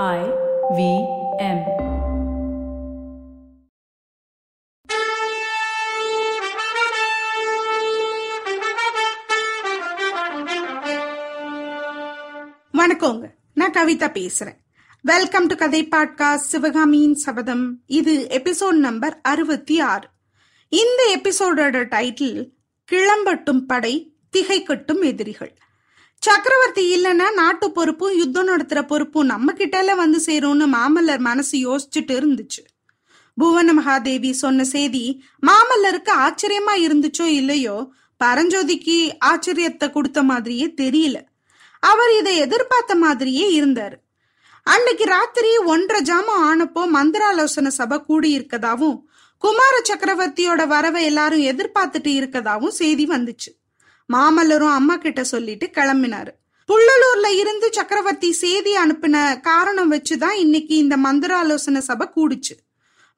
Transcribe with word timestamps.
I 0.00 0.20
V 0.76 0.82
M. 1.38 1.58
வணக்கங்க. 12.72 13.30
நான் 13.54 13.72
கவிதா 13.72 14.08
பேசுறேன். 14.16 14.56
வெல்கம் 15.02 15.46
டு 15.46 15.56
கதை 15.56 15.88
பாட்காஸ்ட் 15.90 16.48
சிவகாமியின் 16.52 17.14
சபதம் 17.14 17.82
இது 17.86 18.26
எபிசோட் 18.30 18.70
நம்பர் 18.70 19.20
அறுபத்தி 19.22 19.80
ஆறு. 19.80 20.08
இந்த 20.68 21.18
எபிசோடோட 21.18 21.84
டைட்டில் 21.96 22.50
கிளம்பட்டும் 22.92 23.60
படை 23.66 24.16
திகைக்கட்டும் 24.36 25.02
எதிரிகள். 25.02 25.56
சக்கரவர்த்தி 26.22 26.82
இல்லைன்னா 26.96 27.26
நாட்டு 27.32 27.66
பொறுப்பும் 27.70 28.16
யுத்தம் 28.18 28.48
நடத்துற 28.48 28.80
பொறுப்பும் 28.86 29.30
நம்ம 29.32 29.52
கிட்டால 29.52 29.94
வந்து 29.94 30.18
சேரும்னு 30.26 30.66
மாமல்லர் 30.74 31.22
மனசு 31.28 31.56
யோசிச்சுட்டு 31.66 32.14
இருந்துச்சு. 32.18 32.62
புவன 33.38 33.72
மகாதேவி 33.72 34.30
சொன்ன 34.42 34.64
செய்தி 34.64 35.02
மாமல்லருக்கு 35.48 36.12
ஆச்சரியமா 36.24 36.74
இருந்துச்சோ 36.86 37.26
இல்லையோ 37.40 37.76
பரஞ்சோதிக்கு 38.20 38.96
ஆச்சரியத்தை 39.30 39.86
கொடுத்த 39.90 40.22
மாதிரியே 40.22 40.66
தெரியல. 40.82 41.16
அவர் 41.82 42.12
இதை 42.18 42.34
எதிர்பார்த்த 42.36 42.94
மாதிரியே 42.94 43.46
இருந்தாரு. 43.60 43.96
அன்னைக்கு 44.66 45.04
ராத்திரி 45.04 45.50
ஒன்றரை 45.72 46.02
ஜாமம் 46.10 46.44
ஆனப்போ 46.50 46.84
மந்திராலோசனை 46.96 47.72
சபை 47.78 47.98
கூடி 48.00 48.30
இருக்கதாவும் 48.30 48.98
குமார 49.42 49.74
சக்கரவர்த்தியோட 49.90 50.66
வரவை 50.66 51.02
எல்லாரும் 51.04 51.46
எதிர்பார்த்துட்டு 51.52 52.12
இருக்கதாவும் 52.20 52.78
செய்தி 52.80 53.06
வந்துச்சு. 53.06 53.50
மாமல்லரும் 54.12 54.72
அம்மா 54.72 54.96
கிட்ட 54.96 55.24
சொல்லிட்டு 55.24 55.66
கிளம்பினாரு. 55.66 56.28
புள்ளலூர்ல 56.68 57.26
இருந்து 57.26 57.72
சக்கரவர்த்தி 57.72 58.32
செய்தி 58.32 58.76
அனுப்பின 58.76 59.40
காரணம் 59.40 59.92
வச்சுதான் 59.92 60.32
இன்னைக்கு 60.32 60.76
இந்த 60.76 60.96
மந்திராலோசனை 60.96 61.80
சபை 61.80 62.08
கூடுச்சு. 62.16 62.54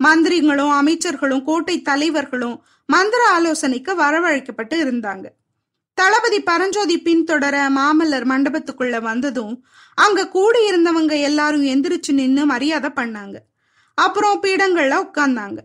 மந்திரிகளும் 0.05 0.73
அமைச்சர்களும் 0.81 1.43
கோட்டை 1.43 1.83
தலைவர்களும் 1.83 2.65
மந்திர 2.87 3.29
ஆலோசனைக்கு 3.29 3.95
வரவழைக்கப்பட்டு 3.97 4.75
இருந்தாங்க. 4.75 5.25
தளபதி 5.95 6.43
பரஞ்சோதி 6.43 7.03
பின்தொடர 7.03 7.69
மாமல்லர் 7.77 8.25
மண்டபத்துக்குள்ள 8.25 9.01
வந்ததும் 9.01 9.65
அங்க 9.95 10.29
கூடி 10.29 10.71
இருந்தவங்க 10.71 11.21
எல்லாரும் 11.21 11.65
எந்திரிச்சு 11.65 12.13
நின்னு 12.13 12.47
மரியாதை 12.47 12.91
பண்ணாங்க. 12.97 13.35
அப்புறம் 13.95 14.43
பீடங்கள்ல 14.43 15.07
உட்கார்ந்தாங்க. 15.07 15.59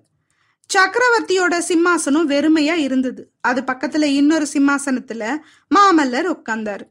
சக்கரவர்த்தியோட 0.74 1.62
சிம்மாசனம் 1.68 2.28
வெறுமையா 2.28 2.74
இருந்தது. 2.74 3.32
அது 3.42 3.62
பக்கத்துல 3.62 4.04
இன்னொரு 4.04 4.48
சிம்மாசனத்துல 4.54 5.38
மாமல்லர் 5.76 6.36
உட்கார்ந்தாரு. 6.36 6.82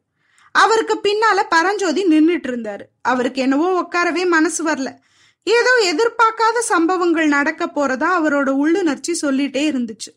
அவருக்கு 0.53 1.01
பின்னால 1.03 1.43
பரஞ்சோதி 1.49 2.05
நின்னுட்டு 2.05 2.49
இருந்தாரு. 2.49 2.81
அவருக்கு 3.03 3.41
என்னவோ 3.41 3.83
உட்காரவே 3.83 4.27
மனசு 4.27 4.65
வரல. 4.65 4.95
ஏதோ 5.43 5.71
எதிர்பார்க்காத 5.93 6.59
சம்பவங்கள் 6.59 7.29
நடக்க 7.29 7.67
போறதா 7.67 8.09
அவரோட 8.19 8.49
உள்ளுணர்ச்சி 8.49 9.17
சொல்லிட்டே 9.23 9.63
இருந்துச்சு. 9.73 10.11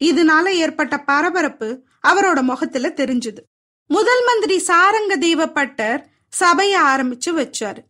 இதனால 0.00 0.46
ஏற்பட்ட 0.46 0.98
பரபரப்பு 0.98 1.84
அவரோட 2.08 2.42
முகத்துல 2.42 2.88
தெரிஞ்சுது. 2.88 3.42
முதல் 3.86 4.24
மந்திரி 4.24 4.64
சாரங்க 4.66 5.16
தேவப்பட்டர் 5.18 6.02
சபையை 6.28 6.80
ஆரம்பிச்சு 6.80 7.30
வச்சாரு. 7.30 7.80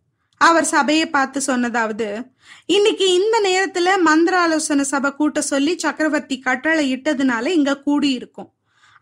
அவர் 0.47 0.63
சபையை 0.63 1.05
பார்த்து 1.09 1.39
சொன்னதாவது 1.47 2.07
இன்னைக்கு 2.65 3.05
இந்த 3.13 3.35
நேரத்துல 3.43 3.99
மந்திர 3.99 4.35
ஆலோசனை 4.39 4.83
சபை 4.83 5.11
கூட்ட 5.11 5.41
சொல்லி 5.41 5.73
சக்கரவர்த்தி 5.77 6.39
கட்டளை 6.39 6.83
இட்டதுனால 6.95 7.45
இங்க 7.47 7.77
கூடி 7.77 8.09
இருக்கும் 8.09 8.49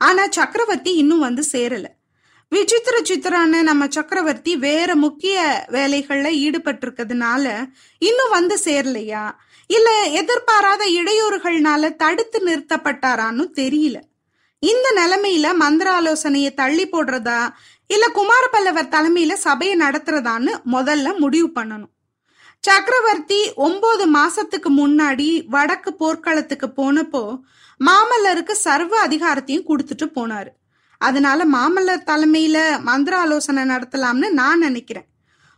ஆனா 0.02 0.24
சக்கரவர்த்தி 0.30 0.92
இன்னும் 0.94 1.20
வந்து 1.20 1.44
சேரல. 1.52 1.88
விசித்திர 2.52 2.96
சித்திரான 3.10 3.62
நம்ம 3.62 3.84
சக்கரவர்த்தி 3.90 4.54
வேற 4.58 4.96
முக்கிய 4.96 5.66
வேலைகள்ல 5.72 6.30
ஈடுபட்டிருக்கிறதுனால 6.46 7.46
இன்னும் 8.02 8.30
வந்து 8.30 8.56
சேரலையா? 8.66 9.26
இல்ல 9.70 9.90
எதிர்பாராத 10.22 10.84
இடையூறுகள்னால 11.00 11.96
தடுத்து 11.96 12.40
நிறுத்தப்பட்டாரான்னு 12.48 13.46
தெரியல. 13.56 13.98
இந்த 14.64 14.88
நிலைமையில 14.98 15.48
மந்திர 15.56 15.88
ஆலோசனையை 15.92 16.54
தள்ளி 16.54 16.86
போடுறதா 16.90 17.40
இல்ல 17.94 18.06
குமார 18.18 18.44
பல்லவர் 18.52 18.94
தலைமையில 18.96 19.34
சபையை 19.46 19.76
நடத்துறதான்னு 19.78 20.52
முதல்ல 20.74 21.18
முடிவு 21.18 21.50
பண்ணணும். 21.56 21.92
சக்கரவர்த்தி 22.60 23.40
ஒன்பது 23.66 24.04
மாசத்துக்கு 24.18 24.70
முன்னாடி 24.80 25.28
வடக்கு 25.48 25.92
போர்க்களத்துக்கு 25.94 26.68
போனப்போ 26.80 27.24
மாமல்லருக்கு 27.80 28.56
சர்வ 28.66 28.94
அதிகாரத்தையும் 29.08 29.68
கொடுத்துட்டு 29.70 30.08
போனாரு. 30.18 30.52
அதனால 30.98 31.46
மாமல்லர் 31.56 32.08
தலைமையில 32.12 32.58
மந்திர 32.82 33.14
ஆலோசனை 33.18 33.64
நடத்தலாம்னு 33.64 34.30
நான் 34.30 34.64
நினைக்கிறேன். 34.68 35.08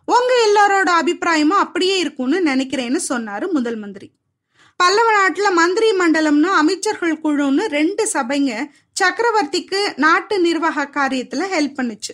உங்க 0.07 0.31
எல்லாரோட 0.47 0.89
அபிப்பிராயமும் 1.01 1.63
அப்படியே 1.65 1.95
இருக்கும்னு 1.97 2.39
நினைக்கிறேன்னு 2.51 2.99
சொன்னாரு 3.09 3.45
முதல் 3.51 3.79
மந்திரி. 3.83 4.07
பல்லவ 4.79 5.09
நாட்டுல 5.17 5.47
மந்திரி 5.53 5.89
மண்டலம்னு 5.97 6.49
அமைச்சர்கள் 6.61 7.21
குழுன்னு 7.23 7.65
ரெண்டு 7.77 8.03
சபைங்க 8.13 8.53
சக்கரவர்த்திக்கு 9.01 9.79
நாட்டு 9.95 10.35
நிர்வாக 10.39 10.89
காரியத்துல 10.97 11.43
ஹெல்ப் 11.55 11.77
பண்ணுச்சு. 11.77 12.13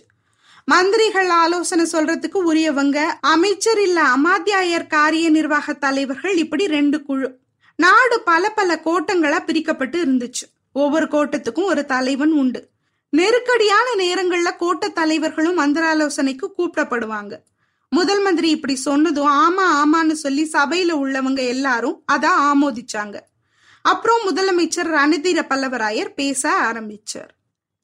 மந்திரிகள் 0.69 1.29
ஆலோசனை 1.29 1.85
சொல்றதுக்கு 1.91 2.39
உரியவங்க. 2.49 3.17
அமைச்சர் 3.21 3.81
இல்ல 3.81 4.01
அமாத்தியாயர் 4.01 4.87
காரிய 4.87 5.29
நிர்வாக 5.29 5.73
தலைவர்கள் 5.73 6.35
இப்படி 6.35 6.67
ரெண்டு 6.67 7.01
குழு. 7.01 7.39
நாடு 7.75 8.21
பல 8.21 8.49
பல 8.49 8.81
கோட்டங்களா 8.85 9.39
பிரிக்கப்பட்டு 9.45 9.97
இருந்துச்சு. 10.03 10.45
ஒவ்வொரு 10.73 11.05
கோட்டத்துக்கும் 11.05 11.63
ஒரு 11.63 11.85
தலைவன் 11.85 12.31
உண்டு. 12.31 12.69
நெருக்கடியான 13.09 13.87
நேரங்கள்ல 13.97 14.49
கோட்ட 14.59 14.91
தலைவர்களும் 14.91 15.57
மந்திராலோசனைக்கு 15.59 16.49
கூப்பிடப்படுவாங்க. 16.57 17.33
முதல் 17.89 18.21
மந்திரி 18.21 18.49
இப்படி 18.49 18.75
சொன்னதும் 18.75 19.31
ஆமா 19.31 19.65
ஆமான்னு 19.81 20.11
சொல்லி 20.11 20.49
சபையில 20.53 20.93
உள்ளவங்க 21.05 21.47
எல்லாரும் 21.47 22.03
அத 22.05 22.29
ஆமோதிச்சாங்க. 22.29 23.19
அப்புறம் 23.81 24.21
முதலமைச்சர் 24.29 24.93
ரணதீர 24.97 25.41
பல்லவராயர் 25.49 26.13
பேச 26.13 26.71
ஆரம்பிச்சார். 26.71 27.33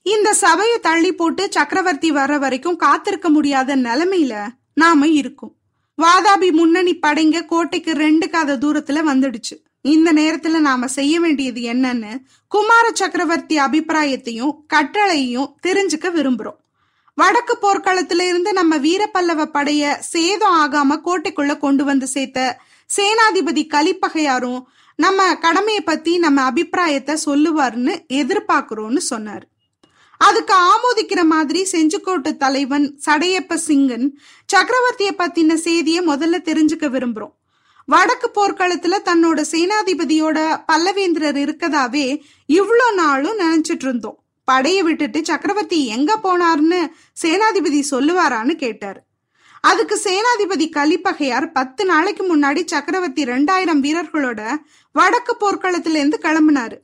இந்த 0.05 0.33
சபையை 0.33 0.79
தள்ளி 0.79 1.11
போட்டு 1.11 1.43
சக்கரவர்த்தி 1.51 2.11
வர 2.11 2.37
வரைக்கும் 2.37 2.75
காத்திருக்க 2.75 3.29
முடியாத 3.29 3.75
நிலைமையில 3.75 4.33
நாம 4.73 5.07
இருக்கோம். 5.07 5.53
வாதாபி 6.01 6.51
முன்னணி 6.51 6.99
படைங்க 7.05 7.45
கோட்டைக்கு 7.45 7.91
ரெண்டு 7.93 8.29
காத 8.29 8.55
தூரத்துல 8.55 9.01
வந்துடுச்சு. 9.07 9.55
இந்த 9.81 10.13
நேரத்துல 10.13 10.59
நாம 10.59 10.87
செய்ய 10.87 11.19
வேண்டியது 11.19 11.61
என்னன்னு 11.61 12.11
குமார 12.47 12.91
சக்கரவர்த்தி 12.93 13.57
அபிப்பிராயத்தையும் 13.59 14.53
கட்டளையும் 14.73 15.49
தெரிஞ்சுக்க 15.67 16.11
விரும்புறோம். 16.17 16.59
வடக்கு 17.13 17.57
போர்க்களத்துல 17.61 18.27
இருந்து 18.27 18.53
நம்ம 18.53 18.77
வீரப்பல்லவ 18.77 19.47
படைய 19.57 19.97
சேதம் 20.11 20.57
ஆகாம 20.63 20.99
கோட்டைக்குள்ள 21.07 21.57
கொண்டு 21.57 21.83
வந்து 21.83 22.07
சேர்த்த 22.07 22.59
சேனாதிபதி 22.89 23.65
கலிப்பகையாரும் 23.75 24.61
நம்ம 24.95 25.35
கடமையை 25.35 25.81
பத்தி 25.81 26.17
நம்ம 26.17 26.41
அபிப்பிராயத்தை 26.41 27.17
சொல்லுவார்னு 27.25 27.93
எதிர்பார்க்கிறோம்னு 28.13 28.97
சொன்னார். 28.97 29.45
அதுக்கு 30.17 30.53
ஆமோதிக்கிற 30.53 31.23
மாதிரி 31.23 31.67
செஞ்சுக்கோட்டு 31.71 32.37
தலைவன் 32.37 32.99
சடையப்ப 33.05 33.57
சிங்கன் 33.67 34.07
சக்கரவர்த்திய 34.53 35.09
பத்தின 35.17 35.57
செய்திய 35.63 35.97
முதல்ல 36.11 36.37
தெரிஞ்சுக்க 36.49 36.89
விரும்புறோம். 36.95 37.33
வடக்கு 37.85 38.31
போர்க்களத்துல 38.35 38.95
தன்னோட 39.05 39.43
சேனாதிபதியோட 39.51 40.61
பல்லவேந்திரர் 40.71 41.39
இருக்கதாவே 41.45 42.21
இவ்வளோ 42.47 42.93
நாளும் 42.93 43.39
நினைச்சிட்டு 43.39 43.85
இருந்தோம். 43.85 44.23
படையை 44.43 44.83
விட்டுட்டு 44.83 45.25
சக்கரவர்த்தி 45.25 45.85
எங்க 45.85 46.19
போனார்னு 46.23 46.87
சேனாதிபதி 47.23 47.83
சொல்லுவாரான்னு 47.91 48.51
கேட்டாரு. 48.51 49.01
அதுக்கு 49.61 50.01
சேனாதிபதி 50.03 50.69
கலிப்பகையார் 50.69 51.51
பத்து 51.51 51.85
நாளைக்கு 51.85 52.37
முன்னாடி 52.37 52.65
சக்கரவர்த்தி 52.65 53.23
ரெண்டாயிரம் 53.23 53.83
வீரர்களோட 53.85 54.55
வடக்கு 54.91 55.35
போர்க்களத்துல 55.39 55.99
இருந்து 56.01 56.19
கிளம்புனாரு. 56.21 56.77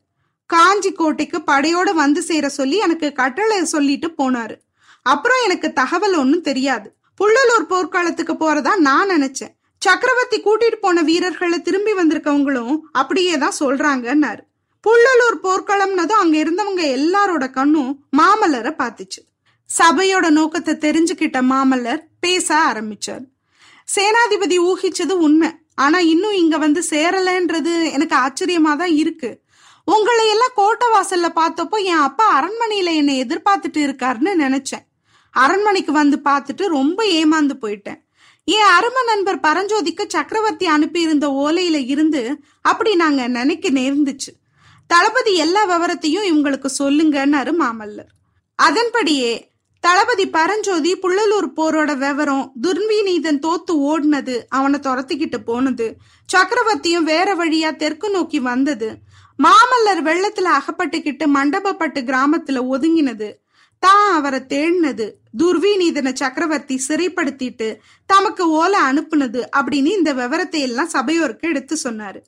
காஞ்சி 0.53 0.91
கோட்டைக்கு 1.00 1.39
படையோட 1.51 1.89
வந்து 2.03 2.22
சேர 2.29 2.45
சொல்லி 2.59 2.78
எனக்கு 2.85 3.07
கட்டளை 3.22 3.57
சொல்லிட்டு 3.75 4.07
போனாரு. 4.19 4.56
அப்புறம் 5.12 5.41
எனக்கு 5.47 5.67
தகவல் 5.79 6.16
ஒன்றும் 6.22 6.47
தெரியாது. 6.50 6.88
புள்ளலூர் 7.19 7.72
போர்க்காலத்துக்கு 7.72 8.34
போறதா 8.44 8.73
நான் 8.88 9.11
நினைச்சேன். 9.16 9.53
சக்கரவர்த்தி 9.81 10.37
கூட்டிட்டு 10.46 10.78
போன 10.85 11.02
வீரர்களை 11.09 11.58
திரும்பி 11.67 11.93
வந்திருக்கவங்களும் 11.99 12.75
அப்படியே 13.02 13.35
தான் 13.43 13.59
சொல்றாங்கன்னாரு. 13.59 14.41
புள்ளலூர் 14.84 15.37
போர்க்களம்னதும் 15.46 16.22
அங்க 16.23 16.35
இருந்தவங்க 16.43 16.84
எல்லாரோட 16.97 17.46
கண்ணும் 17.58 17.91
மாமல்லரை 18.20 18.72
பார்த்துச்சு. 18.81 19.22
சபையோட 19.70 20.28
நோக்கத்தை 20.37 20.73
தெரிஞ்சுக்கிட்ட 20.85 21.40
மாமல்லர் 21.52 22.02
பேச 22.25 22.47
ஆரம்பிச்சார். 22.70 23.23
சேனாதிபதி 23.96 24.58
ஊகிச்சது 24.70 25.16
உண்மை. 25.28 25.49
ஆனா 25.84 25.99
இன்னும் 26.14 26.40
இங்க 26.41 26.55
வந்து 26.58 26.81
சேரலன்றது 26.90 27.73
எனக்கு 27.96 28.16
ஆச்சரியமா 28.23 28.73
தான் 28.81 28.93
இருக்கு. 29.03 29.29
உங்களை 29.85 30.29
எல்லாம் 30.29 30.55
கோட்டை 30.55 30.87
வாசல்ல 30.87 31.28
பார்த்தப்போ 31.35 31.83
என் 31.83 32.05
அப்பா 32.07 32.25
அரண்மனையில 32.37 32.93
என்னை 32.93 33.23
எதிர்பார்த்துட்டு 33.23 33.79
இருக்காருன்னு 33.87 34.33
நினைச்சேன். 34.43 34.85
அரண்மனைக்கு 35.29 35.91
வந்து 35.91 36.22
பார்த்துட்டு 36.29 36.66
ரொம்ப 36.67 37.03
ஏமாந்து 37.05 37.55
போயிட்டேன். 37.61 37.99
என் 38.43 38.72
அரும 38.78 39.03
நண்பர் 39.05 39.39
பரஞ்சோதிக்கு 39.39 40.05
சக்கரவர்த்தி 40.07 40.66
அனுப்பியிருந்த 40.66 41.28
ஓலையில 41.28 41.87
இருந்து 41.87 42.39
அப்படி 42.61 42.95
நாங்க 42.95 43.28
நினைக்க 43.28 43.69
நேர்ந்துச்சு. 43.69 44.31
தளபதி 44.87 45.33
எல்லா 45.35 45.61
விவரத்தையும் 45.72 46.27
இவங்களுக்கு 46.31 46.69
சொல்லுங்கன்னாரு 46.79 47.51
மாமல்லர். 47.61 48.11
அதன்படியே 48.55 49.49
தளபதி 49.79 50.29
பரஞ்சோதி 50.29 50.95
புள்ளலூர் 50.95 51.47
போரோட 51.55 51.97
விவரம் 51.97 52.51
துர்விநீதன் 52.61 53.39
தோத்து 53.45 53.73
ஓடினது 53.91 54.35
அவனை 54.49 54.79
துரத்திக்கிட்டு 54.79 55.37
போனது 55.45 55.95
சக்கரவர்த்தியும் 56.29 57.03
வேற 57.03 57.35
வழியா 57.35 57.75
தெற்கு 57.75 58.09
நோக்கி 58.09 58.39
வந்தது 58.39 58.89
மாமல்லர் 59.39 60.01
வெள்ளத்துல 60.07 60.47
அகப்பட்டுக்கிட்டு 60.57 61.25
மண்டபப்பட்டு 61.35 61.99
கிராமத்துல 62.01 62.61
ஒதுங்கினது. 62.73 63.29
தான் 63.79 64.13
அவரை 64.13 64.39
தேடினது. 64.39 65.11
துர்விநீதனை 65.37 66.13
சக்கரவர்த்தி 66.13 66.81
சிறைப்படுத்திட்டு 66.87 67.78
தமக்கு 68.05 68.49
ஓலை 68.49 68.79
அனுப்புனது 68.81 69.41
அப்படின்னு 69.57 69.91
இந்த 69.97 70.13
விவரத்தை 70.13 70.61
எல்லாம் 70.61 70.87
சபையோருக்கு 70.87 71.47
எடுத்து 71.47 71.78
சொன்னாரு. 71.83 72.22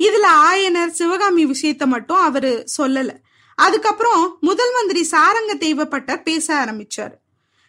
இதுல 0.00 0.26
ஆயனர் 0.50 0.88
சிவகாமி 0.88 1.44
விஷயத்த 1.46 1.86
மட்டும் 1.86 2.16
அவரு 2.16 2.64
சொல்லல. 2.78 3.10
அதுக்கப்புறம் 3.54 4.36
முதல் 4.40 4.72
மந்திரி 4.72 5.08
சாரங்க 5.10 5.54
தெய்வப்பட்டர் 5.58 6.22
பேச 6.22 6.54
ஆரம்பிச்சாரு. 6.54 7.16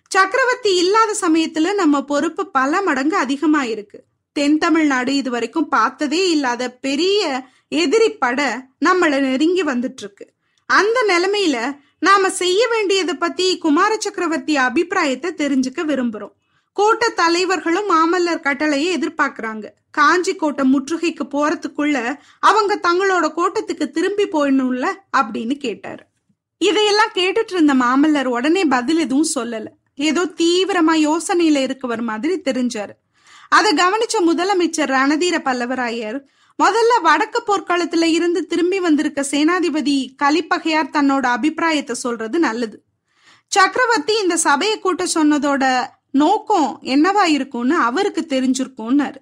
சக்கரவர்த்தி 0.07 0.75
இல்லாத 0.75 1.15
சமயத்துல 1.21 1.73
நம்ம 1.73 2.03
பொறுப்பு 2.03 2.51
பல 2.51 2.81
மடங்கு 2.81 3.17
அதிகமா 3.17 3.63
இருக்கு 3.63 4.03
தென் 4.33 4.57
தமிழ்நாடு 4.57 5.15
இது 5.15 5.29
வரைக்கும் 5.29 5.67
பார்த்ததே 5.67 6.29
இல்லாத 6.29 6.71
பெரிய 6.71 7.45
எதிரி 7.73 8.09
பட 8.09 8.39
நம்மளை 8.85 9.17
நெருங்கி 9.19 9.63
வந்துட்டு 9.63 10.01
இருக்கு 10.03 10.25
அந்த 10.69 10.97
நிலைமையில 11.07 11.57
நாம 11.99 12.29
செய்ய 12.29 12.67
வேண்டியதை 12.67 13.13
பத்தி 13.13 13.57
குமார 13.57 13.97
சக்கரவர்த்தி 13.99 14.53
அபிப்பிராயத்தை 14.57 15.29
தெரிஞ்சுக்க 15.31 15.81
விரும்புறோம். 15.81 16.33
கோட்ட 16.75 17.09
தலைவர்களும் 17.15 17.89
மாமல்லர் 17.89 18.39
கட்டளையை 18.39 18.89
எதிர்பார்க்கறாங்க. 18.97 19.65
காஞ்சி 19.91 20.33
கோட்டை 20.35 20.65
முற்றுகைக்கு 20.73 21.25
போறதுக்குள்ள 21.31 21.97
அவங்க 22.39 22.79
தங்களோட 22.87 23.27
கோட்டத்துக்கு 23.33 23.89
திரும்பி 23.89 24.25
போயிடணும்ல 24.27 24.87
அப்படின்னு 25.17 25.57
கேட்டாரு. 25.57 26.03
இதையெல்லாம் 26.61 27.13
கேட்டுட்டு 27.13 27.53
இருந்த 27.53 27.73
மாமல்லர் 27.73 28.31
உடனே 28.35 28.65
பதில் 28.65 28.97
எதுவும் 28.97 29.31
சொல்லல. 29.35 29.67
ஏதோ 29.95 30.25
தீவிரமா 30.25 30.95
யோசனையில 31.07 31.63
இருக்கவர் 31.67 32.01
மாதிரி 32.01 32.35
தெரிஞ்சாரு. 32.39 32.95
அதை 33.49 33.71
கவனிச்ச 33.73 34.15
முதலமைச்சர் 34.19 34.93
ரணதீர 34.97 35.37
பல்லவராயர் 35.47 36.19
முதல்ல 36.63 37.01
வடக்கு 37.01 37.43
போர்க்களத்துல 37.47 38.03
இருந்து 38.03 38.45
திரும்பி 38.45 38.79
வந்திருக்க 38.79 39.25
சேனாதிபதி 39.31 40.15
கலிப்பகையார் 40.23 40.93
தன்னோட 40.93 41.25
அபிப்பிராயத்தை 41.25 41.95
சொல்றது 41.95 42.39
நல்லது. 42.39 42.83
சக்கரவர்த்தி 43.47 44.13
இந்த 44.21 44.37
சபையை 44.37 44.79
கூட்ட 44.79 45.03
சொன்னதோட 45.03 45.85
நோக்கம் 46.11 46.79
என்னவா 46.81 47.23
இருக்கும்னு 47.23 47.75
அவருக்கு 47.75 48.25
தெரிஞ்சிருக்கும்னாரு. 48.29 49.15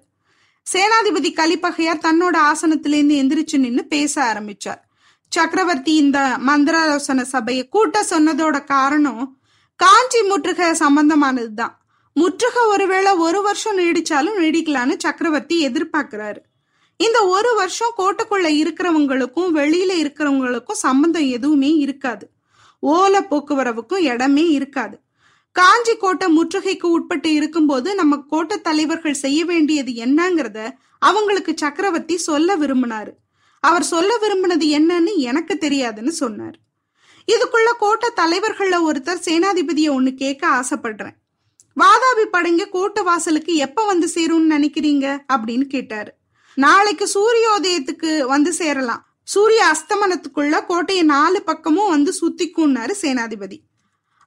சேனாதிபதி 0.72 1.32
கலிப்பகையார் 1.32 2.04
தன்னோட 2.04 2.36
ஆசனத்திலேருந்து 2.52 3.16
எந்திரிச்சு 3.22 3.58
நின்னு 3.58 3.84
பேச 3.84 4.22
ஆரம்பிச்சார். 4.22 4.82
சக்கரவர்த்தி 5.28 5.94
இந்த 5.94 6.18
மந்திராலோசன 6.46 7.22
சபையை 7.22 7.68
கூட்ட 7.68 8.06
சொன்னதோட 8.10 8.64
காரணம் 8.64 9.36
காஞ்சி 9.76 10.22
முற்றுகை 10.22 10.70
சம்பந்தமானதுதான். 10.70 11.74
முற்றுகை 12.14 12.62
ஒருவேளை 12.66 13.12
ஒரு 13.12 13.42
வருஷம் 13.42 13.78
நீடிச்சாலும் 13.78 14.38
நீடிக்கலான்னு 14.38 14.98
சக்கரவர்த்தி 14.98 15.68
எதிர்பார்க்கிறாரு. 15.68 16.48
இந்த 17.02 17.26
ஒரு 17.26 17.54
வருஷம் 17.54 17.92
கோட்டைக்குள்ள 17.98 18.48
இருக்கிறவங்களுக்கும் 18.60 19.54
வெளியில 19.54 19.92
இருக்கிறவங்களுக்கும் 19.98 20.72
சம்பந்தம் 20.72 21.28
எதுவுமே 21.28 21.74
இருக்காது. 21.74 22.30
ஓல 22.82 23.20
போக்குவரவுக்கும் 23.30 23.98
இடமே 23.98 24.48
இருக்காது. 24.48 25.00
காஞ்சி 25.52 25.96
கோட்டை 25.96 26.38
முற்றுகைக்கு 26.38 26.86
உட்பட்டு 26.86 27.32
இருக்கும்போது 27.32 27.94
நம்ம 27.94 28.16
கோட்டை 28.28 28.60
தலைவர்கள் 28.60 29.14
செய்ய 29.14 29.44
வேண்டியது 29.44 29.92
என்னங்கிறத 29.92 30.70
அவங்களுக்கு 30.98 31.52
சக்கரவர்த்தி 31.56 32.16
சொல்ல 32.16 32.56
விரும்பினாரு. 32.56 33.12
அவர் 33.60 33.82
சொல்ல 33.82 34.18
விரும்பினது 34.22 34.66
என்னன்னு 34.78 35.16
எனக்கு 35.16 35.56
தெரியாதுன்னு 35.60 36.08
சொன்னார். 36.08 36.58
இதுக்குள்ள 37.32 37.72
கோட்டை 37.78 38.08
தலைவர்கள்ல 38.16 38.78
ஒருத்தர் 38.92 39.26
சேனாதிபதியை 39.26 39.88
ஒண்ணு 39.88 40.14
கேட்க 40.14 40.48
ஆசைப்படுறேன். 40.48 41.16
வாதாபி 41.80 42.26
படைங்க 42.32 42.68
கோட்டை 42.68 43.02
வாசலுக்கு 43.02 43.54
எப்ப 43.54 43.86
வந்து 43.86 44.08
சேரும்னு 44.14 44.52
நினைக்கிறீங்க? 44.52 45.18
அப்படின்னு 45.32 45.62
கேட்டாரு. 45.62 46.18
நாளைக்கு 46.54 47.08
சூரியோதயத்துக்கு 47.14 48.20
வந்து 48.20 48.52
சேரலாம். 48.52 49.04
சூரிய 49.22 49.72
அஸ்தமனத்துக்குள்ள 49.72 50.66
கோட்டையை 50.66 51.04
நாலு 51.04 51.42
பக்கமும் 51.42 51.88
வந்து 51.88 52.12
சுத்திக்கும்னாரு 52.20 52.94
சேனாதிபதி. 53.02 53.58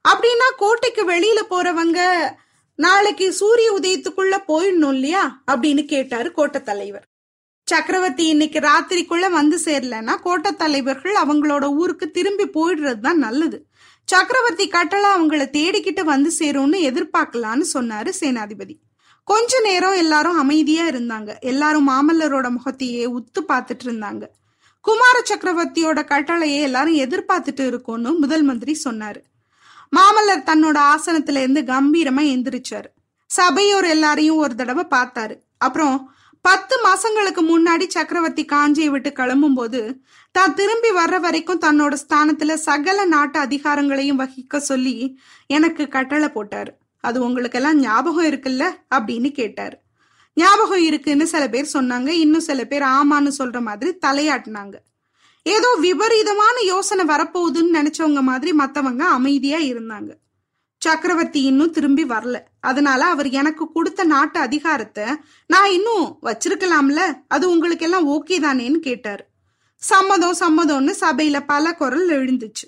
அப்படின்னா 0.08 0.48
கோட்டைக்கு 0.56 1.10
வெளியில 1.10 1.40
போறவங்க 1.50 2.30
நாளைக்கு 2.74 3.32
சூரிய 3.32 3.72
உதயத்துக்குள்ள 3.72 4.36
போயிடணும் 4.48 4.92
இல்லையா? 4.92 5.42
அப்படின்னு 5.50 5.84
கேட்டாரு 5.84 6.32
கோட்டை 6.32 6.62
தலைவர். 6.62 7.04
சக்கரவர்த்தி 7.64 8.26
இன்னைக்கு 8.26 8.58
ராத்திரிக்குள்ள 8.58 9.30
வந்து 9.30 9.58
சேரலன்னா 9.64 10.14
கோட்டை 10.20 10.52
தலைவர்கள் 10.52 11.14
அவங்களோட 11.14 11.64
ஊருக்கு 11.64 12.10
திரும்பி 12.10 12.44
போயிடுறது 12.44 13.00
தான் 13.00 13.18
நல்லது. 13.18 13.66
சக்கரவர்த்தி 14.04 14.68
கட்டளை 14.68 15.10
அவங்கள 15.10 15.44
தேடிக்கிட்டு 15.50 16.00
வந்து 16.00 16.32
சேரும்னு 16.38 16.80
எதிர்பார்க்கலான்னு 16.90 17.64
சொன்னாரு 17.74 18.12
சேனாதிபதி. 18.20 18.76
கொஞ்ச 19.24 19.60
நேரம் 19.60 19.94
எல்லாரும் 19.94 20.38
அமைதியா 20.38 20.86
இருந்தாங்க. 20.88 21.30
எல்லாரும் 21.40 21.88
மாமல்லரோட 21.90 22.50
முகத்தையே 22.50 23.04
உத்து 23.06 23.40
பார்த்துட்டு 23.52 23.84
இருந்தாங்க. 23.84 24.24
குமார 24.80 25.16
சக்கரவர்த்தியோட 25.28 26.04
கட்டளையை 26.04 26.62
எல்லாரும் 26.62 26.94
எதிர்பார்த்துட்டு 26.94 27.64
இருக்கோம்னு 27.70 28.18
முதல் 28.18 28.42
மந்திரி 28.42 28.74
சொன்னாரு. 28.84 29.20
மாமல்லர் 29.96 30.48
தன்னோட 30.50 30.78
ஆசனத்துல 30.94 31.42
இருந்து 31.44 31.62
கம்பீரமா 31.62 32.22
எந்திரிச்சாரு. 32.34 32.88
சபையோர் 33.30 33.84
எல்லாரையும் 33.84 34.36
ஒரு 34.36 34.54
தடவை 34.54 34.84
பார்த்தாரு. 34.90 35.36
அப்புறம் 35.58 35.96
பத்து 36.40 36.74
மாசங்களுக்கு 36.86 37.42
முன்னாடி 37.42 37.84
சக்கரவர்த்தி 37.88 38.44
காஞ்சியை 38.44 38.88
விட்டு 38.88 39.12
கிளம்பும் 39.12 39.54
போது 39.54 39.80
தான் 40.32 40.54
திரும்பி 40.54 40.90
வர்ற 40.90 41.20
வரைக்கும் 41.20 41.60
தன்னோட 41.60 41.94
ஸ்தானத்துல 42.02 42.54
சகல 42.54 43.04
நாட்டு 43.04 43.38
அதிகாரங்களையும் 43.40 44.20
வகிக்க 44.22 44.56
சொல்லி 44.56 44.96
எனக்கு 45.46 45.88
கட்டளை 45.88 46.28
போட்டாரு. 46.28 46.72
அது 47.04 47.22
உங்களுக்கெல்லாம் 47.22 47.80
ஞாபகம் 47.80 48.24
இருக்குல்ல? 48.24 48.64
அப்படின்னு 48.94 49.30
கேட்டாரு. 49.32 49.76
ஞாபகம் 50.34 50.82
இருக்குன்னு 50.82 51.26
சில 51.26 51.48
பேர் 51.48 51.70
சொன்னாங்க. 51.72 52.08
இன்னும் 52.08 52.40
சில 52.40 52.64
பேர் 52.64 52.82
ஆமான்னு 52.82 53.30
சொல்ற 53.38 53.60
மாதிரி 53.60 53.90
தலையாட்டினாங்க. 54.06 54.74
ஏதோ 55.42 55.76
விபரீதமான 55.80 56.60
யோசனை 56.64 57.04
வரப்போகுதுன்னு 57.16 57.74
நினைச்சவங்க 57.74 58.22
மாதிரி 58.22 58.52
மத்தவங்க 58.52 59.04
அமைதியா 59.04 59.58
இருந்தாங்க. 59.58 60.10
சக்கரவர்த்தி 60.78 61.42
இன்னும் 61.42 61.70
திரும்பி 61.70 62.04
வரல. 62.04 62.40
அதனால 62.60 63.04
அவர் 63.04 63.28
எனக்கு 63.30 63.72
கொடுத்த 63.72 64.04
நாட்டு 64.04 64.40
அதிகாரத்தை 64.40 65.04
நான் 65.46 65.70
இன்னும் 65.70 66.18
வச்சிருக்கலாம்ல? 66.22 67.00
அது 67.28 67.50
உங்களுக்கு 67.50 67.84
எல்லாம் 67.84 68.08
ஓகே 68.08 68.30
தானேன்னு 68.30 68.78
கேட்டாரு. 68.88 69.24
சம்மதம் 69.76 70.36
சம்மதம்னு 70.40 70.92
சபையில 71.00 71.40
பல 71.46 71.74
குரல் 71.74 72.08
எழுந்துச்சு. 72.08 72.66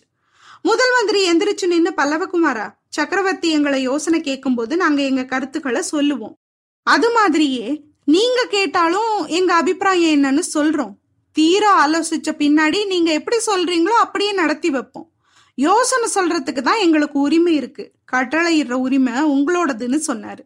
முதல் 0.62 0.92
மந்திரி 0.96 1.20
எந்திரிச்சு 1.32 1.66
நின்னு 1.66 1.92
பல்லவகுமாரா 1.96 2.74
சக்கரவர்த்தி 2.88 3.50
எங்களை 3.50 3.82
யோசனை 3.82 4.20
கேட்கும் 4.20 4.54
போது 4.54 4.76
நாங்க 4.76 5.02
எங்க 5.02 5.24
கருத்துக்களை 5.24 5.82
சொல்லுவோம். 5.82 6.38
அது 6.82 7.12
மாதிரியே 7.12 7.82
நீங்க 8.04 8.46
கேட்டாலும் 8.50 9.26
எங்க 9.26 9.54
அபிப்பிராயம் 9.54 10.24
என்னன்னு 10.24 10.42
சொல்றோம். 10.54 10.92
தீர 11.32 11.86
ஆலோசிச்ச 11.86 12.30
பின்னாடி 12.38 12.86
நீங்க 12.86 13.12
எப்படி 13.12 13.36
சொல்றீங்களோ 13.46 13.96
அப்படியே 14.04 14.32
நடத்தி 14.32 14.70
வைப்போம். 14.70 15.12
யோசனை 15.54 16.08
சொல்றதுக்கு 16.14 16.62
தான் 16.62 16.78
எங்களுக்கு 16.78 17.18
உரிமை 17.18 17.54
இருக்கு. 17.54 17.92
கட்டளையிடுற 18.12 18.72
உரிமை 18.72 19.12
உங்களோடதுன்னு 19.12 20.00
சொன்னாரு. 20.06 20.38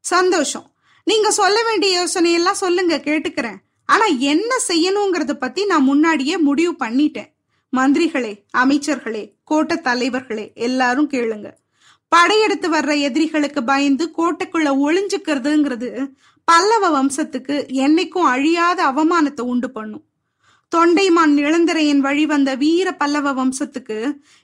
சந்தோஷம். 0.00 0.70
நீங்க 1.04 1.30
சொல்ல 1.30 1.62
வேண்டிய 1.62 2.04
யோசனையெல்லாம் 2.04 2.62
சொல்லுங்க 2.64 2.96
கேட்டுக்கிறேன். 2.96 3.56
ஆனா 3.86 4.04
என்ன 4.04 4.56
செய்யணுங்கிறத 4.68 5.32
பத்தி 5.32 5.66
நான் 5.66 5.82
முன்னாடியே 5.82 6.36
முடிவு 6.36 6.74
பண்ணிட்டேன். 6.86 7.32
மந்திரிகளே 7.76 8.30
அமைச்சர்களே 8.58 9.22
கோட்டை 9.44 9.76
தலைவர்களே 9.80 10.52
எல்லாரும் 10.54 11.10
கேளுங்க. 11.10 11.48
படையெடுத்து 12.08 12.68
வர்ற 12.70 12.92
எதிரிகளுக்கு 12.98 13.60
பயந்து 13.64 14.04
கோட்டைக்குள்ள 14.16 14.68
ஒளிஞ்சுக்கிறதுங்கிறது 14.86 15.90
பல்லவ 16.44 16.84
வம்சத்துக்கு 16.94 17.56
என்னைக்கும் 17.84 18.28
அழியாத 18.34 18.78
அவமானத்தை 18.86 19.40
உண்டு 19.40 19.70
பண்ணும். 19.70 20.04
தொண்டைமான் 20.72 21.32
நிழந்தரையின் 21.38 22.00
வழி 22.00 22.26
வந்த 22.26 22.54
வீர 22.54 22.92
பல்லவ 22.92 23.32
வம்சத்துக்கு 23.32 23.98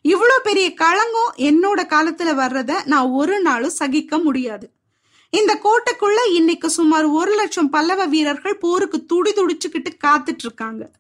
இவ்வளோ 0.05 0.37
பெரிய 0.43 0.75
களங்கம் 0.75 1.35
என்னோட 1.49 1.81
காலத்துல 1.95 2.31
வர்றத 2.43 2.73
நான் 2.85 3.09
ஒரு 3.09 3.41
நாளும் 3.41 3.79
சகிக்க 3.81 4.19
முடியாது. 4.19 4.71
இந்த 5.33 5.53
கோட்டைக்குள்ள 5.65 6.21
இன்னைக்கு 6.33 6.71
சுமார் 6.71 7.05
ஒரு 7.05 7.35
லட்சம் 7.35 7.71
பல்லவ 7.71 8.05
வீரர்கள் 8.07 8.59
போருக்கு 8.59 9.05
துடி 9.05 9.33
துடிச்சுக்கிட்டு 9.33 9.93
காத்துட்டு 10.07 10.45
இருக்காங்க. 10.45 10.91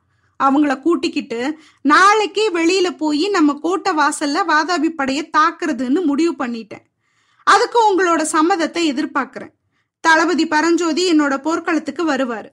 அவங்கள 0.44 0.80
கூட்டிக்கிட்டு 0.80 1.58
நாளைக்கே 1.80 2.50
வெளியில 2.50 2.96
போய் 2.96 3.28
நம்ம 3.28 3.58
கோட்டை 3.62 3.92
வாசல்ல 3.94 4.44
வாதாபி 4.48 4.88
படையை 4.88 5.30
தாக்குறதுன்னு 5.36 6.04
முடிவு 6.04 6.46
பண்ணிட்டேன். 6.46 6.84
அதுக்கு 7.42 7.78
உங்களோட 7.88 8.22
சம்மதத்தை 8.32 8.82
எதிர்பார்க்கிறேன். 8.92 9.52
தளபதி 10.00 10.46
பரஞ்சோதி 10.46 11.12
என்னோட 11.12 11.34
போர்க்களத்துக்கு 11.38 12.02
வருவாரு. 12.10 12.50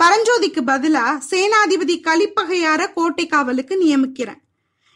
பரஞ்சோதிக்கு 0.00 0.60
பதிலா 0.66 1.04
சேனாதிபதி 1.30 1.96
கலிப்பகையார 2.08 2.92
கோட்டை 2.92 3.26
காவலுக்கு 3.26 3.74
நியமிக்கிறேன். 3.84 4.40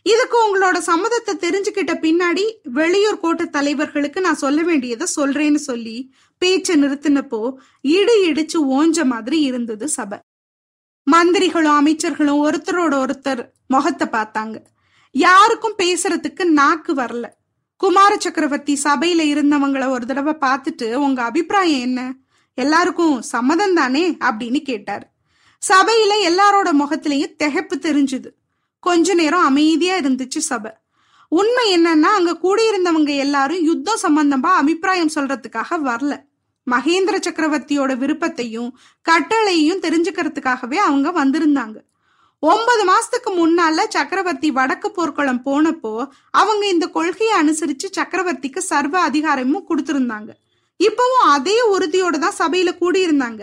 இதுக்கு 0.02 0.36
உங்களோட 0.44 0.78
சம்மதத்தை 0.86 1.32
தெரிஞ்சுக்கிட்ட 1.34 1.92
பின்னாடி 2.04 2.44
வெளியூர் 2.62 3.20
கோட்டை 3.20 3.46
தலைவர்களுக்கு 3.46 4.20
நான் 4.20 4.42
சொல்ல 4.44 4.62
வேண்டியதை 4.62 5.06
சொல்றேன்னு 5.16 5.60
சொல்லி 5.70 6.14
பேச்சை 6.38 6.74
நிறுத்தினப்போ 6.82 7.40
இடு 7.80 8.14
இடிச்சு 8.26 8.58
ஓஞ்ச 8.78 9.04
மாதிரி 9.04 9.40
இருந்தது 9.40 9.88
சபை. 9.88 10.18
மந்திரிகளும் 11.12 11.78
அமைச்சர்களும் 11.80 12.48
ஒருத்தரோட 12.48 12.94
ஒருத்தர் 12.94 13.48
முகத்தை 13.66 14.08
பார்த்தாங்க. 14.08 14.64
யாருக்கும் 15.10 15.74
பேசுறதுக்கு 15.78 16.44
நாக்கு 16.44 16.94
வரல. 16.94 17.24
குமார 17.76 18.16
சக்கரவர்த்தி 18.18 18.80
சபையில 18.84 19.22
இருந்தவங்கள 19.34 19.88
ஒரு 19.88 20.06
தடவை 20.06 20.34
பார்த்துட்டு 20.40 20.94
உங்க 20.94 21.22
அபிப்பிராயம் 21.22 21.80
என்ன? 21.80 22.14
எல்லாருக்கும் 22.54 23.22
சம்மதம் 23.22 23.74
தானே? 23.74 24.10
அப்படின்னு 24.10 24.62
கேட்டார். 24.62 25.12
சபையில 25.68 26.28
எல்லாரோட 26.28 26.70
முகத்திலையும் 26.78 27.36
திகைப்பு 27.44 27.72
தெரிஞ்சுது. 27.78 28.26
கொஞ்ச 28.80 29.14
நேரம் 29.14 29.44
அமைதியா 29.44 29.96
இருந்துச்சு 29.96 30.38
சபை. 30.38 30.72
உண்மை 31.28 31.78
என்னன்னா 31.78 32.00
அங்க 32.00 32.38
கூடியிருந்தவங்க 32.42 33.16
எல்லாரும் 33.16 33.62
யுத்தம் 33.62 34.00
சம்பந்தமா 34.02 34.46
அபிப்பிராயம் 34.46 35.10
சொல்றதுக்காக 35.14 35.78
வரல. 35.84 36.22
மகேந்திர 36.70 37.16
சக்கரவர்த்தியோட 37.26 37.96
விருப்பத்தையும் 37.96 38.70
கட்டளையும் 39.08 39.82
தெரிஞ்சுக்கிறதுக்காகவே 39.86 40.78
அவங்க 40.88 41.08
வந்திருந்தாங்க. 41.24 41.76
ஒன்பது 42.38 42.82
மாசத்துக்கு 42.84 43.30
முன்னால 43.40 43.84
சக்கரவர்த்தி 43.88 44.50
வடக்கு 44.50 44.90
போர்க்களம் 44.90 45.42
போனப்போ 45.44 45.92
அவங்க 46.30 46.66
இந்த 46.66 46.86
கொள்கையை 46.86 47.34
அனுசரிச்சு 47.42 47.88
சக்கரவர்த்திக்கு 47.98 48.58
சர்வ 48.58 49.00
அதிகாரமும் 49.00 49.66
கொடுத்திருந்தாங்க. 49.68 50.30
இப்பவும் 50.80 51.26
அதே 51.26 51.56
உறுதியோட 51.74 52.18
தான் 52.18 52.38
சபையில 52.38 52.72
கூடியிருந்தாங்க. 52.80 53.42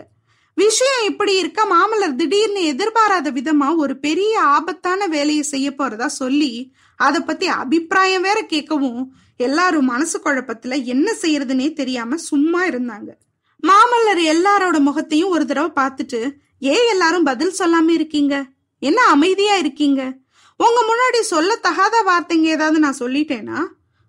விஷயம் 0.54 1.04
இப்படி 1.06 1.38
இருக்க? 1.38 1.62
மாமல்லர் 1.66 2.16
திடீர்னு 2.16 2.64
எதிர்பாராத 2.64 3.32
விதமா 3.32 3.76
ஒரு 3.76 3.98
பெரிய 3.98 4.42
ஆபத்தான 4.42 5.08
வேலையை 5.08 5.44
செய்ய 5.44 5.74
போறதா 5.78 6.06
சொல்லி 6.06 6.74
அத 6.96 7.22
பத்தி 7.22 7.48
அபிப்பிராயம் 7.48 8.22
வேற 8.22 8.42
கேட்கவும் 8.42 9.08
எல்லாரும் 9.38 9.86
மனசு 9.86 10.22
குழப்பத்துல 10.24 10.84
என்ன 10.84 11.16
செய்யறதுன்னே 11.22 11.74
தெரியாம 11.74 12.18
சும்மா 12.18 12.66
இருந்தாங்க. 12.66 13.10
மாமல்லர் 13.68 14.22
எல்லாரோட 14.34 14.80
முகத்தையும் 14.80 15.30
ஒரு 15.30 15.46
தடவை 15.46 15.72
பார்த்துட்டு 15.84 16.32
ஏன் 16.60 16.90
எல்லாரும் 16.90 17.24
பதில் 17.24 17.56
சொல்லாம 17.60 17.90
இருக்கீங்க? 17.90 18.44
என்ன 18.80 19.02
அமைதியா 19.04 19.56
இருக்கீங்க? 19.56 20.18
உங்க 20.58 20.80
முன்னாடி 20.84 21.20
சொல்ல 21.20 21.56
தகாத 21.56 22.04
வார்த்தைங்க 22.08 22.44
ஏதாவது 22.44 22.80
நான் 22.80 23.00
சொல்லிட்டேனா? 23.00 23.60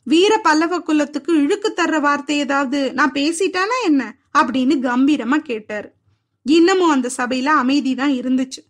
வீர 0.02 0.38
பல்லவ 0.38 0.78
குலத்துக்கு 0.78 1.32
இழுக்கு 1.32 1.74
தர்ற 1.76 2.00
வார்த்தை 2.00 2.38
ஏதாவது 2.38 2.92
நான் 2.92 3.12
பேசிட்டானா 3.12 3.78
என்ன? 3.84 4.16
அப்படின்னு 4.38 4.74
கம்பீரமா 4.88 5.38
கேட்டாரு. 5.38 5.92
இன்னமும் 6.42 6.90
அந்த 6.90 7.10
சபையில 7.16 7.44
அமைதி 7.44 7.94
தான் 7.94 8.10
இருந்துச்சு. 8.10 8.60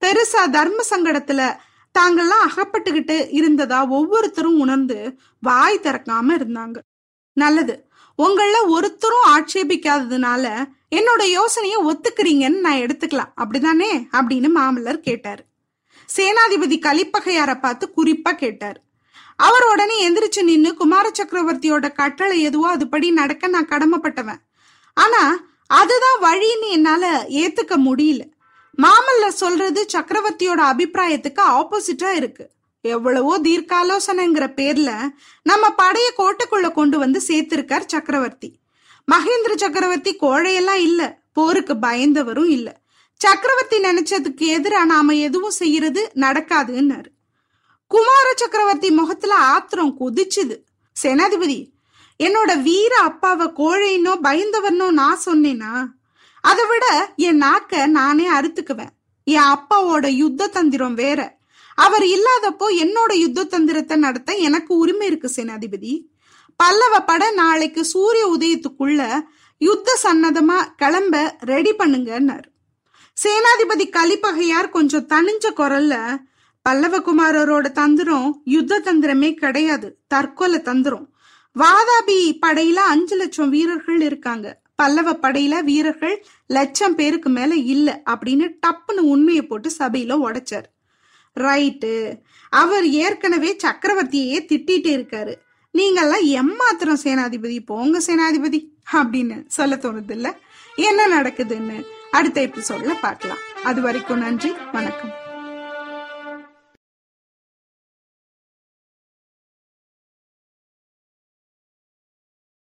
பெருசா 0.00 0.50
தர்ம 0.50 0.84
சங்கடத்துல 0.90 1.56
தாங்கள்லாம் 1.98 2.46
அகப்பட்டுக்கிட்டு 2.48 3.26
இருந்ததா 3.30 3.86
ஒவ்வொருத்தரும் 3.86 4.58
உணர்ந்து 4.58 5.18
வாய் 5.40 5.80
திறக்காம 5.82 6.28
இருந்தாங்க. 6.28 6.76
நல்லது. 7.32 7.88
உங்கள 8.18 8.66
ஒருத்தரும் 8.66 9.26
ஆட்சேபிக்காததுனால 9.28 10.64
என்னோட 10.96 11.22
யோசனையை 11.22 11.78
ஒத்துக்கிறீங்கன்னு 11.84 12.60
நான் 12.60 12.76
எடுத்துக்கலாம். 12.76 13.32
அப்படிதானே? 13.36 14.08
அப்படின்னு 14.12 14.50
மாமல்லர் 14.54 14.98
கேட்டாரு. 14.98 15.44
சேனாதிபதி 16.16 16.78
கலிப்பகையார 16.78 17.60
பார்த்து 17.60 17.92
குறிப்பா 17.96 18.32
கேட்டார். 18.32 18.82
அவர் 19.36 19.64
உடனே 19.64 20.10
எந்திரிச்சு 20.10 20.42
நின்னு 20.42 20.74
குமார 20.74 21.10
சக்கரவர்த்தியோட 21.22 21.92
கட்டளை 21.92 22.40
எதுவோ 22.40 22.76
அதுபடி 22.76 23.12
நடக்க 23.12 23.46
நான் 23.46 23.68
கடமைப்பட்டவன். 23.68 24.38
ஆனா 24.94 25.40
அதுதான் 25.70 26.18
வழின்னு 26.22 26.68
என்னால 26.68 27.26
ஏத்துக்க 27.28 27.74
முடியல. 27.86 28.22
மாமல்ல 28.82 29.28
சொல்றது 29.28 29.86
சக்கரவர்த்தியோட 29.92 30.60
அபிப்பிராயத்துக்கு 30.72 31.42
ஆப்போசிட்டா 31.50 32.10
இருக்கு. 32.10 32.50
எவ்வளவோ 32.80 33.38
தீர்க்காலோசனைங்கிற 33.38 34.46
பேர்ல 34.58 34.90
நம்ம 35.42 35.74
படைய 35.78 36.08
கோட்டைக்குள்ள 36.16 36.72
கொண்டு 36.72 36.98
வந்து 36.98 37.20
சேர்த்திருக்கார் 37.28 37.86
சக்கரவர்த்தி. 37.86 38.58
மகேந்திர 39.12 39.56
சக்கரவர்த்தி 39.56 40.16
கோழையெல்லாம் 40.20 40.80
இல்ல 40.88 41.18
போருக்கு 41.32 41.74
பயந்தவரும் 41.74 42.48
இல்ல. 42.48 42.68
சக்கரவர்த்தி 43.20 43.78
நினைச்சதுக்கு 43.78 44.44
எதிரா 44.58 44.84
நாம 44.84 45.14
எதுவும் 45.14 45.58
செய்யறது 45.60 46.10
நடக்காதுன்னாரு. 46.14 47.10
குமார 47.86 48.32
சக்கரவர்த்தி 48.36 48.90
முகத்துல 48.90 49.34
ஆத்திரம் 49.34 49.96
குதிச்சுது. 50.00 50.56
சேனாதிபதி 51.02 51.58
என்னோட 52.24 52.62
வீர 52.62 52.92
அப்பாவை 53.02 53.46
கோழைனோ 53.46 54.12
பயந்தவனோ 54.22 54.90
நான் 54.90 55.20
சொன்னேனா? 55.26 55.72
அதை 56.40 56.64
விட 56.66 56.86
என் 57.16 57.42
நாக்க 57.42 57.86
நானே 57.86 58.26
அறுத்துக்குவேன். 58.30 58.94
என் 59.24 59.48
அப்பாவோட 59.54 60.06
யுத்த 60.06 60.46
தந்திரம் 60.46 60.94
வேற. 60.94 61.20
அவர் 61.74 62.02
இல்லாதப்போ 62.02 62.66
என்னோட 62.84 63.12
யுத்த 63.14 63.44
தந்திரத்தை 63.44 63.96
நடத்த 63.96 64.32
எனக்கு 64.34 64.76
உரிமை 64.76 65.06
இருக்கு 65.06 65.30
சேனாதிபதி. 65.36 65.92
பல்லவ 66.56 67.00
பட 67.00 67.30
நாளைக்கு 67.30 67.84
சூரிய 67.84 68.24
உதயத்துக்குள்ள 68.38 69.02
யுத்த 69.58 69.98
சன்னதமா 70.02 70.58
கிளம்ப 70.76 71.36
ரெடி 71.40 71.72
பண்ணுங்கன்னார். 71.72 72.46
சேனாதிபதி 73.16 73.86
கலிப்பகையார் 73.96 74.68
கொஞ்சம் 74.68 75.06
தனிஞ்ச 75.06 75.46
குரல்ல 75.56 75.94
பல்லவகுமாரரோட 76.68 77.72
தந்திரம் 77.72 78.28
யுத்த 78.44 78.80
தந்திரமே 78.84 79.34
கிடையாது 79.34 79.88
தற்கொலை 80.08 80.62
தந்திரம். 80.62 81.06
வாதாபி 81.58 82.38
படையில 82.46 82.74
அஞ்சு 82.74 83.16
லட்சம் 83.16 83.50
வீரர்கள் 83.50 84.00
இருக்காங்க. 84.00 84.60
பல்லவ 84.74 85.12
படையில 85.12 85.62
வீரர்கள் 85.62 86.26
லட்சம் 86.46 86.94
பேருக்கு 86.94 87.30
மேல 87.30 87.54
இல்ல 87.54 88.02
அப்படின்னு 88.10 88.54
டப்புன்னு 88.66 89.00
உண்மையை 89.00 89.46
போட்டு 89.46 89.70
சபையில 89.78 90.18
உடைச்சார். 90.26 90.64
ரைட்டு 91.36 92.18
அவர் 92.50 92.86
ஏற்கனவே 92.86 93.56
சக்கரவர்த்தியே 93.64 94.38
திட்டிட்டு 94.52 94.90
இருக்காரு. 94.96 95.34
நீங்கெல்லாம் 95.78 96.24
எம்மாத்திரம் 96.24 97.02
சேனாதிபதி 97.04 97.58
போங்க 97.64 97.98
சேனாதிபதி 97.98 98.66
அப்படின்னு 98.92 99.44
சொல்ல 99.46 99.76
தோணுது 99.76 100.10
இல்ல 100.10 100.38
என்ன 100.76 101.22
நடக்குதுன்னு 101.22 101.86
அடுத்த 102.10 102.40
எபிசோட்ல 102.40 102.94
பார்க்கலாம். 103.00 103.38
அது 103.64 103.80
வரைக்கும் 103.80 104.18
நன்றி 104.18 104.52
வணக்கம். 104.72 105.28